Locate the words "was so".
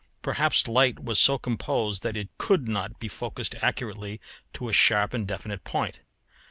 1.03-1.37